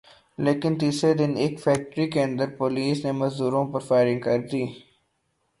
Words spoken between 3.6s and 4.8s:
پر firing کر دی